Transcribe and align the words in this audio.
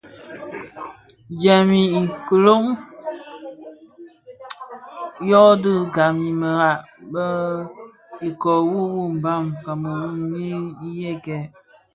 Djèm 1.37 1.67
i 1.81 1.83
kilōň 2.25 2.63
yodhi 5.29 5.73
gaň 5.95 6.17
i 6.29 6.31
merad 6.41 6.79
më 7.11 7.25
ikō 8.29 8.53
wu 8.69 8.81
muu 8.93 9.09
mbam 9.17 9.45
kameru 9.63 10.11
nyi 10.79 10.91
yëkèn. 11.01 11.43